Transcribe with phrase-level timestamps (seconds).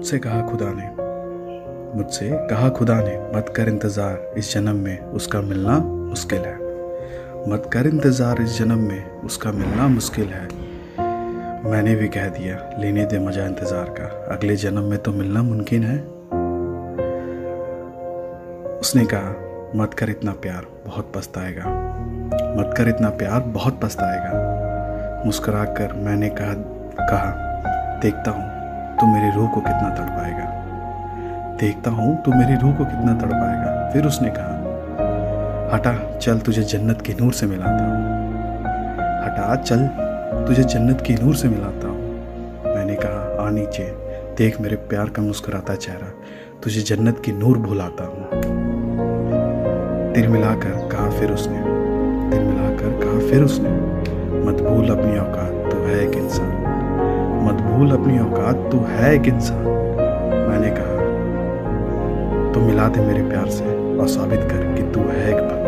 [0.00, 0.84] मुझसे कहा, खुदा ने।
[1.96, 6.54] मुझसे कहा, खुदा ने, मत कर इंतज़ार इस जन्म में उसका मिलना मुश्किल है।
[7.48, 10.44] मत कर इंतज़ार इस जन्म में उसका मिलना मुश्किल है।
[11.70, 15.84] मैंने भी कह दिया, लेने दे मज़ा इंतज़ार का। अगले जन्म में तो मिलना मुमकिन
[15.84, 15.98] है।
[18.78, 19.34] उसने कहा,
[19.76, 21.64] मत कर इतना प्यार, बहुत पछताएगा।
[22.56, 26.54] मत कर इतना प्यार, बहुत पछताएगा। मुस्कुरा कर मैंने कहा
[27.04, 27.30] कहा,
[28.02, 28.59] देखता हूँ।
[29.00, 34.06] तो मेरी रूह को कितना तड़पाएगा। देखता हूँ तो मेरी रूह को कितना तड़पाएगा। फिर
[34.06, 34.56] उसने कहा,
[35.74, 37.98] हटा, चल तुझे जन्नत की नूर से मिलाता हूँ।
[39.24, 39.86] हटा, चल
[40.46, 43.84] तुझे जन्नत की नूर से मिलाता हूँ। मैंने कहा आ नीचे
[44.38, 46.12] देख मेरे प्यार का मुस्कुराता चेहरा,
[46.62, 48.42] तुझे जन्नत की नूर भुलाता हूँ।
[50.14, 51.58] दिल मिलाकर कहा फिर उसने,
[52.30, 53.70] दिल मिलाकर कहा फिर उसने,
[54.46, 56.59] मत भूल अपनी औकात, तू है एक इंसान।
[57.80, 59.62] भूल अपनी औकात तू है एक इंसान,
[60.48, 60.96] मैंने कहा।
[62.52, 63.64] तो मिला दे मेरे प्यार से
[63.98, 65.59] और साबित कर कि तू है एक